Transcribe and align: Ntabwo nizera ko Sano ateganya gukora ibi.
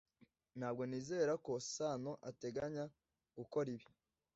Ntabwo 0.57 0.81
nizera 0.89 1.33
ko 1.45 1.53
Sano 1.73 2.11
ateganya 2.29 2.83
gukora 3.37 3.67
ibi. 3.75 3.87